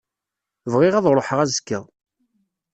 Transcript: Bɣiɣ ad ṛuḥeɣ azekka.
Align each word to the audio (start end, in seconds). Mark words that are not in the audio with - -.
Bɣiɣ 0.71 0.93
ad 0.95 1.05
ṛuḥeɣ 1.17 1.39
azekka. 1.43 1.79